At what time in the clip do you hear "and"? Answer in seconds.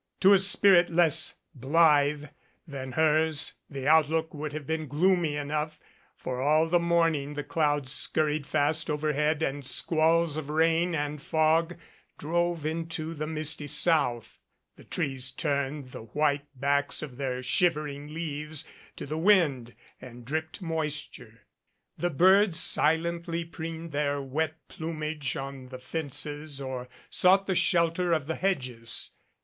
9.43-9.63, 11.13-11.21, 20.01-20.25